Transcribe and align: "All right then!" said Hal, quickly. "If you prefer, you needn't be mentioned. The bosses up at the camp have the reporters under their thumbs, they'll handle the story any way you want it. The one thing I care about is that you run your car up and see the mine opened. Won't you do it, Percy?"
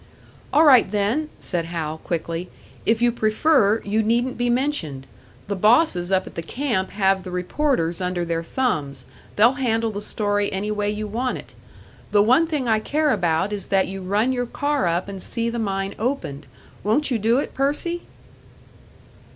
"All 0.51 0.63
right 0.65 0.89
then!" 0.89 1.29
said 1.39 1.65
Hal, 1.65 1.99
quickly. 1.99 2.49
"If 2.87 3.03
you 3.03 3.11
prefer, 3.11 3.83
you 3.85 4.01
needn't 4.01 4.35
be 4.35 4.49
mentioned. 4.49 5.05
The 5.47 5.55
bosses 5.55 6.11
up 6.11 6.25
at 6.25 6.33
the 6.33 6.41
camp 6.41 6.89
have 6.89 7.21
the 7.21 7.29
reporters 7.29 8.01
under 8.01 8.25
their 8.25 8.41
thumbs, 8.41 9.05
they'll 9.35 9.51
handle 9.61 9.91
the 9.91 10.01
story 10.01 10.51
any 10.51 10.71
way 10.71 10.89
you 10.89 11.05
want 11.05 11.37
it. 11.37 11.53
The 12.13 12.23
one 12.23 12.47
thing 12.47 12.67
I 12.67 12.79
care 12.79 13.11
about 13.11 13.53
is 13.53 13.67
that 13.67 13.87
you 13.87 14.01
run 14.01 14.31
your 14.33 14.47
car 14.47 14.87
up 14.87 15.07
and 15.07 15.21
see 15.21 15.51
the 15.51 15.59
mine 15.59 15.93
opened. 15.99 16.47
Won't 16.83 17.11
you 17.11 17.19
do 17.19 17.37
it, 17.37 17.53
Percy?" 17.53 18.01